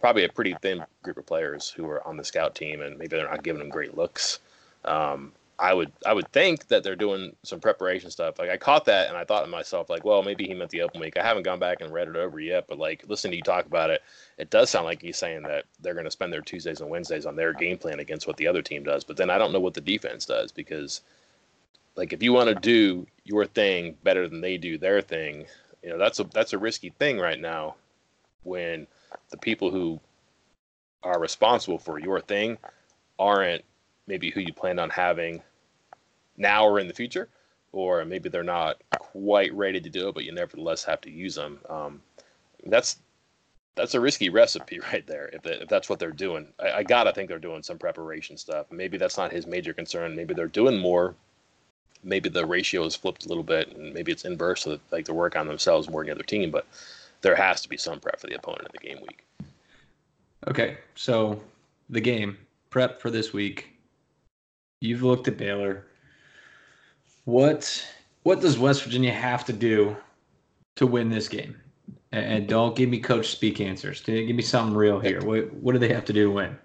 [0.00, 3.16] probably a pretty thin group of players who are on the scout team, and maybe
[3.16, 4.40] they're not giving them great looks.
[4.84, 8.38] Um, I would I would think that they're doing some preparation stuff.
[8.38, 10.82] Like I caught that and I thought to myself, like, well, maybe he meant the
[10.82, 11.18] open week.
[11.18, 13.66] I haven't gone back and read it over yet, but like listening to you talk
[13.66, 14.02] about it,
[14.38, 17.26] it does sound like he's saying that they're going to spend their Tuesdays and Wednesdays
[17.26, 19.02] on their game plan against what the other team does.
[19.02, 21.00] But then I don't know what the defense does because,
[21.96, 25.46] like, if you want to do your thing better than they do their thing,
[25.82, 27.74] you know that's a that's a risky thing right now.
[28.44, 28.86] When
[29.30, 30.00] the people who
[31.02, 32.58] are responsible for your thing
[33.18, 33.64] aren't
[34.06, 35.42] maybe who you planned on having
[36.38, 37.28] now or in the future,
[37.72, 41.34] or maybe they're not quite ready to do it, but you nevertheless have to use
[41.34, 41.58] them.
[41.68, 42.00] Um,
[42.66, 42.98] that's
[43.74, 45.30] that's a risky recipe right there.
[45.32, 48.36] If, they, if that's what they're doing, I, I, gotta think they're doing some preparation
[48.36, 48.66] stuff.
[48.70, 50.16] Maybe that's not his major concern.
[50.16, 51.14] Maybe they're doing more.
[52.04, 55.04] Maybe the ratio is flipped a little bit, and maybe it's inverse, so that like
[55.04, 56.50] they work on themselves more than the other team.
[56.50, 56.66] But
[57.22, 59.24] there has to be some prep for the opponent in the game week.
[60.46, 61.40] Okay, so
[61.90, 62.38] the game
[62.70, 63.74] prep for this week.
[64.80, 65.86] You've looked at Baylor.
[67.28, 67.86] What
[68.22, 69.94] what does West Virginia have to do
[70.76, 71.60] to win this game?
[72.10, 74.00] And don't give me coach speak answers.
[74.00, 75.20] Give me something real here.
[75.20, 76.56] What what do they have to do to win?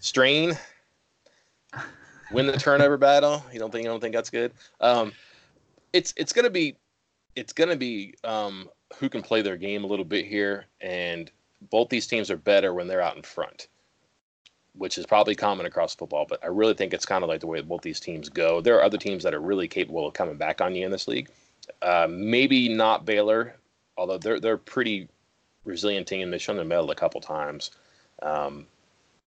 [0.00, 0.56] Strain.
[2.32, 3.44] Win the turnover battle.
[3.52, 4.52] You don't think you don't think that's good?
[4.80, 5.12] Um,
[5.92, 6.78] it's it's gonna be
[7.34, 11.30] it's gonna be um, who can play their game a little bit here, and
[11.70, 13.68] both these teams are better when they're out in front,
[14.76, 16.26] which is probably common across football.
[16.28, 18.60] But I really think it's kind of like the way both these teams go.
[18.60, 21.08] There are other teams that are really capable of coming back on you in this
[21.08, 21.28] league.
[21.82, 23.56] Uh, maybe not Baylor
[23.96, 25.08] although they're they're pretty
[25.64, 26.30] resilient team.
[26.30, 27.70] They've shown their mettle a couple times.
[28.22, 28.66] Um,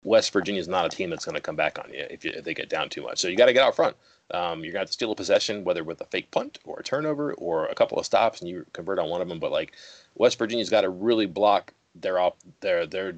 [0.03, 2.31] West Virginia is not a team that's going to come back on you if, you
[2.35, 3.19] if, they get down too much.
[3.19, 3.95] So you got to get out front.
[4.31, 7.33] Um, you're going to steal a possession, whether with a fake punt or a turnover
[7.33, 9.39] or a couple of stops, and you convert on one of them.
[9.39, 9.73] But like
[10.15, 13.15] West Virginia's got to really block their off their their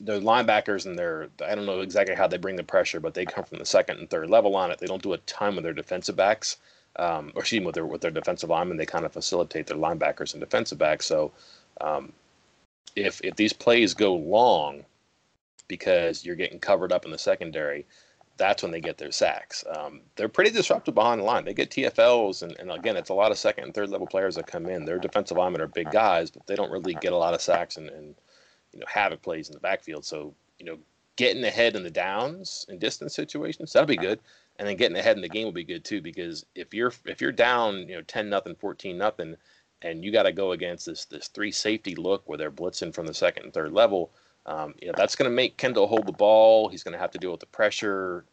[0.00, 3.24] their linebackers and their I don't know exactly how they bring the pressure, but they
[3.24, 4.78] come from the second and third level on it.
[4.78, 6.56] They don't do a ton with their defensive backs
[6.96, 9.76] um, or excuse me, with their with their defensive linemen, they kind of facilitate their
[9.76, 11.06] linebackers and defensive backs.
[11.06, 11.32] So
[11.80, 12.12] um,
[12.94, 14.84] if if these plays go long
[15.66, 17.84] because you're getting covered up in the secondary,
[18.36, 19.64] that's when they get their sacks.
[19.76, 21.44] Um, they're pretty disruptive behind the line.
[21.44, 24.36] They get TFLs, and, and again, it's a lot of second and third level players
[24.36, 24.84] that come in.
[24.84, 27.76] Their defensive linemen are big guys, but they don't really get a lot of sacks
[27.76, 28.14] and, and
[28.74, 30.04] you know havoc plays in the backfield.
[30.04, 30.78] So you know,
[31.16, 34.20] getting ahead in the downs and distance situations that'll be good.
[34.56, 37.20] And then getting ahead in the game will be good too because if you're if
[37.20, 39.36] you're down you know 10 nothing 14 nothing
[39.82, 43.06] and you got to go against this this three safety look where they're blitzing from
[43.06, 44.12] the second and third level
[44.46, 46.68] um, you know that's going to make kendall hold the ball.
[46.68, 48.24] He's going to have to deal with the pressure.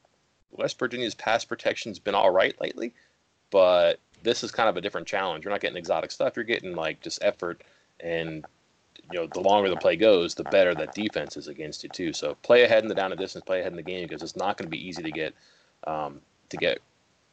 [0.52, 2.94] West virginia's pass protection's been all right lately
[3.52, 5.44] but this is kind of a different challenge.
[5.44, 6.36] You're not getting exotic stuff.
[6.36, 7.64] You're getting like just effort
[8.00, 8.46] and
[9.12, 12.14] you know the longer the play goes the better that defense is against you too
[12.14, 14.36] so play ahead in the down and distance play ahead in the game because it's
[14.36, 15.34] not going to be easy to get
[15.86, 16.80] um, to get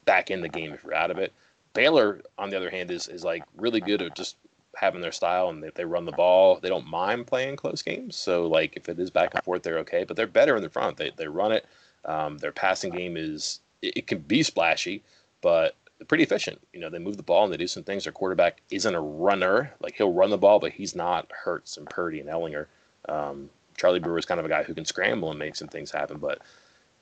[0.08, 1.34] back in the game if you're out of it.
[1.74, 4.36] Baylor, on the other hand, is is like really good at just
[4.74, 6.58] having their style and they, they run the ball.
[6.60, 8.16] They don't mind playing close games.
[8.16, 10.04] So like if it is back and forth, they're okay.
[10.04, 10.96] But they're better in the front.
[10.96, 11.66] They they run it.
[12.06, 15.02] Um, their passing game is it, it, can be splashy,
[15.42, 15.74] but
[16.06, 16.60] pretty efficient.
[16.72, 18.04] You know, they move the ball and they do some things.
[18.04, 19.72] Their quarterback isn't a runner.
[19.80, 22.66] Like he'll run the ball, but he's not Hurts and Purdy and Ehlinger.
[23.08, 25.90] Um, Charlie Brewer is kind of a guy who can scramble and make some things
[25.90, 26.40] happen, but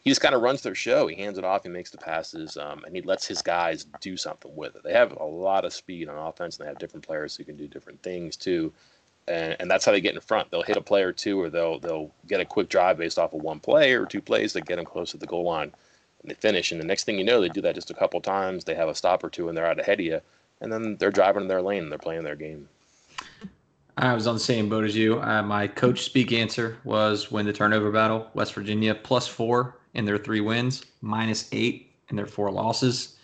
[0.06, 1.08] he just kind of runs their show.
[1.08, 4.16] He hands it off, he makes the passes, um, and he lets his guys do
[4.16, 4.84] something with it.
[4.84, 7.56] They have a lot of speed on offense, and they have different players who can
[7.56, 8.72] do different things too.
[9.26, 10.50] And, and that's how they get in front.
[10.50, 13.32] They'll hit a play or two, or they'll they'll get a quick drive based off
[13.32, 15.72] of one play or two plays that get them close to the goal line,
[16.26, 16.72] and they finish.
[16.72, 18.64] And the next thing you know, they do that just a couple times.
[18.64, 20.20] They have a stop or two, and they're out ahead of you,
[20.60, 22.68] and then they're driving in their lane and they're playing their game.
[23.96, 25.22] I was on the same boat as you.
[25.22, 28.28] Uh, my coach speak answer was win the turnover battle.
[28.34, 33.16] West Virginia plus four in their three wins, minus eight in their four losses.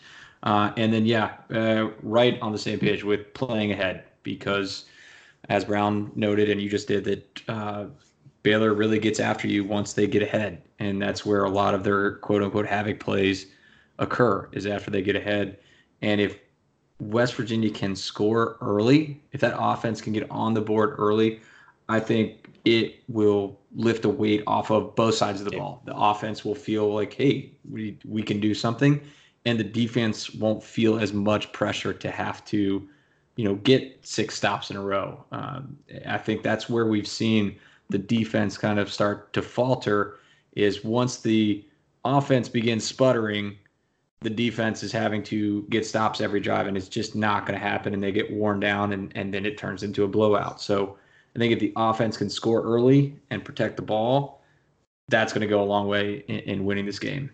[0.44, 4.86] Uh, and then, yeah, uh, right on the same page with playing ahead because,
[5.48, 7.84] as Brown noted, and you just did, that uh,
[8.42, 10.62] Baylor really gets after you once they get ahead.
[10.78, 13.46] And that's where a lot of their quote unquote havoc plays
[13.98, 15.58] occur, is after they get ahead.
[16.00, 16.38] And if
[16.98, 21.40] West Virginia can score early, if that offense can get on the board early,
[21.88, 25.82] I think it will lift a weight off of both sides of the ball.
[25.84, 29.00] The offense will feel like, hey, we we can do something,
[29.44, 32.88] and the defense won't feel as much pressure to have to,
[33.36, 35.24] you know, get six stops in a row.
[35.32, 35.76] Um,
[36.06, 37.58] I think that's where we've seen
[37.92, 40.18] the defense kind of start to falter.
[40.54, 41.64] Is once the
[42.04, 43.56] offense begins sputtering,
[44.20, 47.64] the defense is having to get stops every drive, and it's just not going to
[47.64, 50.60] happen, and they get worn down, and and then it turns into a blowout.
[50.60, 50.98] So
[51.34, 54.42] I think if the offense can score early and protect the ball,
[55.08, 57.30] that's going to go a long way in, in winning this game.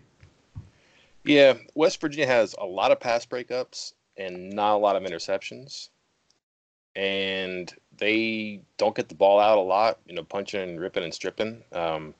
[1.25, 5.89] Yeah, West Virginia has a lot of pass breakups and not a lot of interceptions.
[6.99, 11.13] And they don't get the ball out a lot, you know, punching and ripping and
[11.13, 11.63] stripping.
[11.71, 12.13] Um,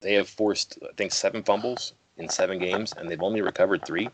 [0.00, 4.08] they have forced, I think, seven fumbles in seven games, and they've only recovered three.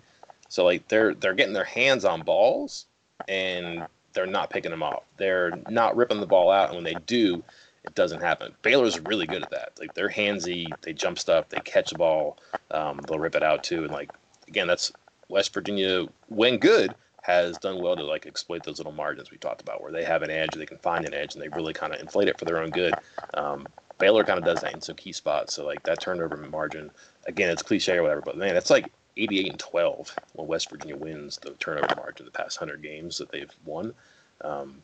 [0.48, 2.86] So like they're they're getting their hands on balls,
[3.28, 5.04] and they're not picking them off.
[5.18, 7.42] They're not ripping the ball out, and when they do,
[7.84, 8.52] it doesn't happen.
[8.62, 9.72] Baylor's really good at that.
[9.78, 12.38] Like they're handsy, they jump stuff, they catch the ball,
[12.70, 13.84] um, they'll rip it out too.
[13.84, 14.10] And like
[14.48, 14.92] again, that's
[15.28, 19.62] West Virginia when good has done well to like exploit those little margins we talked
[19.62, 21.94] about, where they have an edge, they can find an edge, and they really kind
[21.94, 22.94] of inflate it for their own good.
[23.34, 23.66] Um,
[23.98, 25.54] Baylor kind of does that in some key spots.
[25.54, 26.90] So like that turnover margin,
[27.26, 30.96] again, it's cliche or whatever, but man, it's like 88 and 12 when West Virginia
[30.96, 33.94] wins the turnover margin the past 100 games that they've won.
[34.40, 34.82] Um,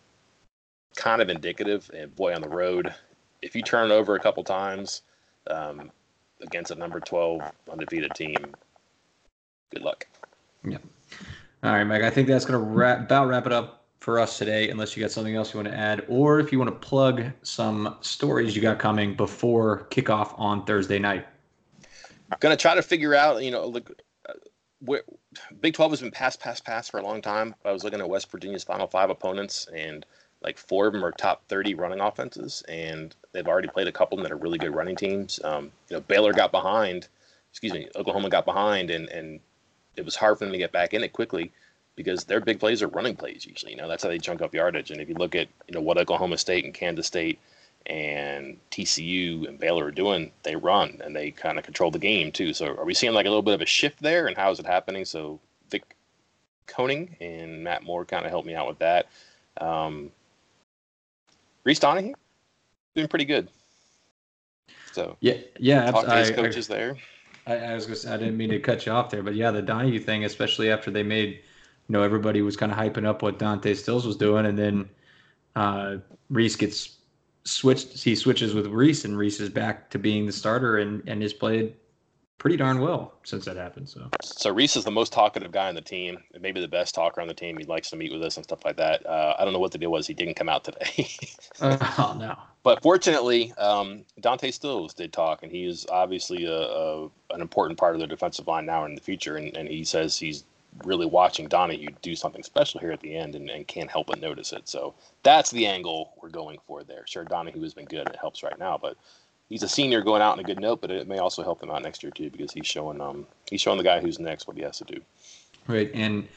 [0.97, 1.91] kind of indicative.
[1.93, 2.95] And boy, on the road,
[3.43, 5.03] if you turn over a couple times
[5.49, 5.91] um,
[6.41, 8.37] against a number 12 undefeated team,
[9.73, 10.07] good luck.
[10.65, 10.79] Yeah.
[11.63, 12.03] All right, Mike.
[12.03, 15.03] I think that's going to wrap, about wrap it up for us today, unless you
[15.03, 18.55] got something else you want to add, or if you want to plug some stories
[18.55, 21.27] you got coming before kickoff on Thursday night.
[22.31, 23.91] I'm Going to try to figure out, you know, look,
[24.29, 24.35] uh,
[25.61, 27.57] Big 12 has been pass, pass, pass for a long time.
[27.65, 30.07] I was looking at West Virginia's final five opponents, and
[30.43, 34.17] like four of them are top 30 running offenses, and they've already played a couple
[34.17, 35.41] of them that are really good running teams.
[35.43, 37.09] Um, you know, Baylor got behind,
[37.51, 39.41] excuse me, Oklahoma got behind, and, and
[39.99, 41.51] it was hard for them to get back in it quickly
[41.97, 43.73] because their big plays are running plays usually.
[43.73, 44.91] You know, that's how they chunk up yardage.
[44.93, 47.41] And if you look at you know what Oklahoma State and Kansas State
[47.87, 52.31] and TCU and Baylor are doing, they run and they kind of control the game
[52.31, 52.53] too.
[52.55, 54.61] So are we seeing like a little bit of a shift there, and how is
[54.61, 55.05] it happening?
[55.05, 55.83] So Vic
[56.69, 59.09] Koenning and Matt Moore kind of helped me out with that.
[59.61, 60.13] Um,
[61.65, 62.15] Reese Donahue
[62.95, 63.49] doing pretty good.
[64.93, 66.97] So yeah, yeah, talk to his I- I- coaches there.
[67.49, 69.51] I, I was gonna say, I didn't mean to cut you off there, but yeah,
[69.51, 73.23] the Donahue thing, especially after they made, you know, everybody was kind of hyping up
[73.23, 74.89] what Dante Stills was doing, and then
[75.57, 75.97] uh,
[76.29, 76.99] Reese gets
[77.45, 78.05] switched.
[78.05, 81.33] He switches with Reese, and Reese is back to being the starter, and and has
[81.33, 81.75] played
[82.39, 83.89] pretty darn well since that happened.
[83.89, 86.95] So So Reese is the most talkative guy on the team, and maybe the best
[86.95, 87.57] talker on the team.
[87.59, 89.05] He likes to meet with us and stuff like that.
[89.05, 90.07] Uh, I don't know what the deal was.
[90.07, 91.09] He didn't come out today.
[91.61, 96.61] uh, oh no, but fortunately, um, Dante Stills did talk, and he is obviously a,
[96.61, 99.37] a, an important part of the defensive line now and in the future.
[99.37, 100.45] And, and he says he's
[100.85, 104.21] really watching Donahue do something special here at the end and, and can't help but
[104.21, 104.69] notice it.
[104.69, 107.05] So that's the angle we're going for there.
[107.07, 108.97] Sure, Donahue has been good and it helps right now, but
[109.49, 111.71] he's a senior going out on a good note, but it may also help him
[111.71, 114.57] out next year too because he's showing um he's showing the guy who's next what
[114.57, 115.01] he has to do.
[115.67, 115.91] right.
[115.95, 116.29] And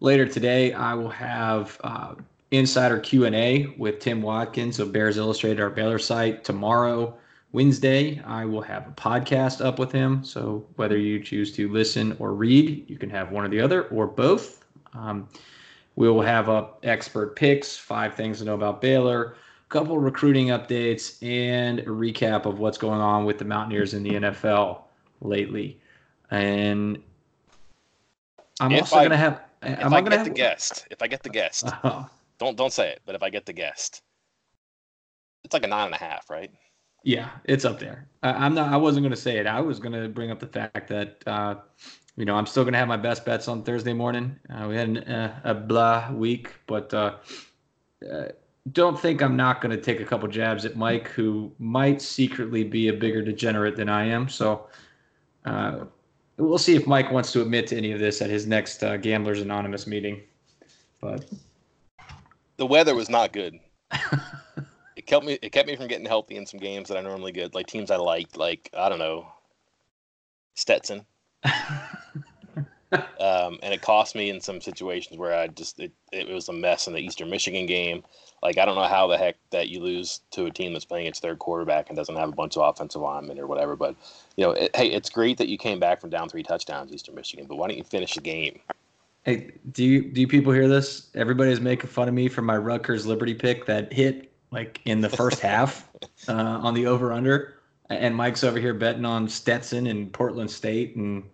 [0.00, 2.14] later today, I will have uh,
[2.50, 6.44] insider Q and A with Tim Watkins of Bears Illustrated, our Baylor site.
[6.44, 7.16] Tomorrow,
[7.52, 10.24] Wednesday, I will have a podcast up with him.
[10.24, 13.84] So whether you choose to listen or read, you can have one or the other
[13.88, 14.64] or both.
[14.92, 15.28] Um,
[15.96, 19.36] we will have up expert picks, five things to know about Baylor,
[19.74, 24.10] couple recruiting updates, and a recap of what's going on with the Mountaineers in the
[24.10, 24.82] NFL
[25.20, 25.80] lately.
[26.30, 27.02] And
[28.60, 29.40] I'm If also I- going to have.
[29.62, 32.06] If Am I, get going to the guest, if I get the guest, Oh,
[32.38, 34.02] don't don't say it, but if I get the guest,
[35.42, 36.50] it's like a nine and a half, right?
[37.02, 38.06] yeah, it's up there.
[38.22, 38.70] I, I'm not.
[38.72, 39.46] I wasn't going to say it.
[39.46, 41.54] I was going to bring up the fact that uh,
[42.16, 44.38] you know I'm still going to have my best bets on Thursday morning.
[44.54, 47.14] Uh, we had an, uh, a blah week, but uh,
[48.12, 48.24] uh,
[48.72, 52.64] don't think I'm not going to take a couple jabs at Mike, who might secretly
[52.64, 54.28] be a bigger degenerate than I am.
[54.28, 54.68] So.
[55.44, 55.84] Uh,
[56.36, 58.96] We'll see if Mike wants to admit to any of this at his next uh,
[58.96, 60.22] Gamblers Anonymous meeting.
[61.00, 61.24] But
[62.56, 63.60] The weather was not good.
[64.96, 67.30] it kept me it kept me from getting healthy in some games that I normally
[67.30, 69.28] get, like teams I liked, like I don't know,
[70.54, 71.06] Stetson.
[73.20, 76.52] um, and it cost me in some situations where I just it, it was a
[76.52, 78.02] mess in the Eastern Michigan game.
[78.42, 81.06] Like I don't know how the heck that you lose to a team that's playing
[81.06, 83.76] its third quarterback and doesn't have a bunch of offensive linemen or whatever.
[83.76, 83.96] But
[84.36, 87.14] you know, it, hey, it's great that you came back from down three touchdowns, Eastern
[87.14, 87.46] Michigan.
[87.46, 88.60] But why don't you finish the game?
[89.24, 91.10] Hey, do you do you people hear this?
[91.14, 95.08] Everybody's making fun of me for my Rutgers Liberty pick that hit like in the
[95.08, 95.88] first half
[96.28, 97.54] uh, on the over under,
[97.88, 101.24] and Mike's over here betting on Stetson and Portland State and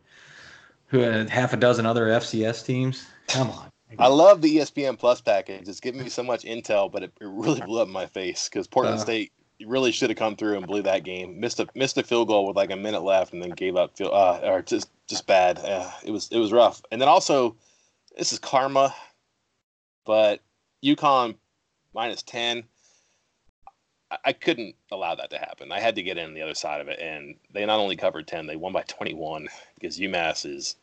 [0.90, 3.07] who had half a dozen other FCS teams.
[3.29, 3.70] Come on.
[3.98, 5.68] I love the ESPN Plus package.
[5.68, 8.66] It's giving me so much intel, but it, it really blew up my face because
[8.68, 9.03] Portland Uh.
[9.03, 9.33] State
[9.66, 11.38] really should have come through and blew that game.
[11.38, 13.97] Missed a missed a field goal with like a minute left, and then gave up.
[13.97, 15.59] Field, uh, or just just bad.
[15.59, 16.82] Uh, it was it was rough.
[16.91, 17.57] And then also,
[18.16, 18.95] this is karma,
[20.07, 20.41] but
[20.84, 21.34] UConn
[21.95, 22.64] minus ten.
[24.24, 25.70] I- couldn't allow that to happen.
[25.72, 28.26] I had to get in the other side of it, and they not only covered
[28.26, 30.76] ten, they won by twenty one because UMass is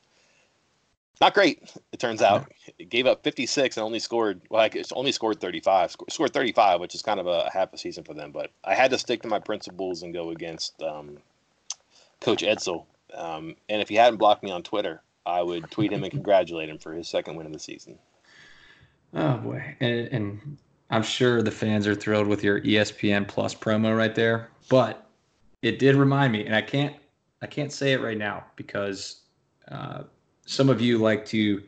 [1.19, 1.71] not great.
[1.91, 5.41] It turns out it gave up 56 and only scored well, like it's only scored
[5.41, 5.91] 35.
[5.91, 8.31] Sc- Scored 35, which is kind of a half a season for them.
[8.31, 11.17] But I had to stick to my principles and go against um,
[12.21, 12.85] Coach Edsall.
[13.15, 16.69] Um, and if he hadn't blocked me on Twitter, I would tweet him and congratulate
[16.69, 17.97] him for his second win of the season.
[19.13, 20.57] Oh boy, and, and
[20.89, 25.09] I'm sure the fans are thrilled with your ESPN Plus promo right there, but
[25.61, 26.95] it did remind me, and I can't
[27.41, 29.21] I can't say it right now because
[29.69, 30.03] uh,
[30.45, 31.61] some of you like to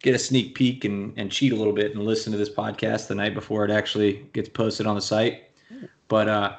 [0.00, 3.08] get a sneak peek and, and cheat a little bit and listen to this podcast
[3.08, 5.44] the night before it actually gets posted on the site.
[6.06, 6.56] But uh,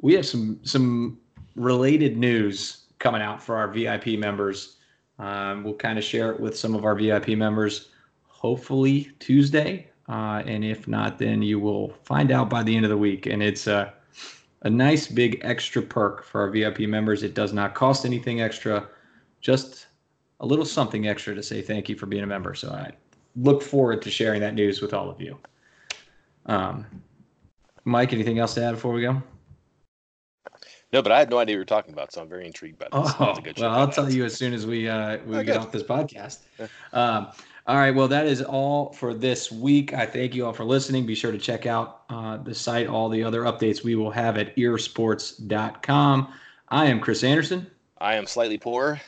[0.00, 1.18] we have some some
[1.54, 4.76] related news coming out for our VIP members.
[5.18, 7.88] Um, we'll kind of share it with some of our VIP members,
[8.24, 9.90] hopefully Tuesday.
[10.08, 13.26] Uh, and if not, then you will find out by the end of the week.
[13.26, 13.92] And it's a,
[14.62, 17.22] a nice big extra perk for our VIP members.
[17.22, 18.88] It does not cost anything extra,
[19.40, 19.86] just
[20.40, 22.54] a little something extra to say thank you for being a member.
[22.54, 22.92] So I
[23.34, 25.38] look forward to sharing that news with all of you.
[26.46, 26.86] Um,
[27.84, 29.22] Mike, anything else to add before we go?
[30.92, 32.78] No, but I had no idea what you were talking about, so I'm very intrigued
[32.78, 33.12] by this.
[33.18, 36.38] Oh, well, I'll tell you as soon as we uh, we get off this podcast.
[36.92, 37.28] Um,
[37.66, 39.92] all right, well, that is all for this week.
[39.92, 41.04] I thank you all for listening.
[41.04, 44.36] Be sure to check out uh, the site, all the other updates we will have
[44.36, 46.32] at earsports.com.
[46.68, 47.66] I am Chris Anderson.
[47.98, 49.00] I am slightly poor.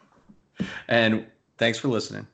[0.88, 1.26] and
[1.58, 2.26] thanks for listening.